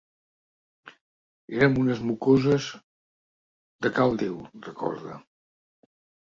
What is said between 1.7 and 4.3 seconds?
unes mocoses de cal